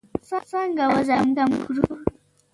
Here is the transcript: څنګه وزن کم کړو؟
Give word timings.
څنګه 0.51 0.85
وزن 0.93 1.27
کم 1.37 1.51
کړو؟ 1.65 1.85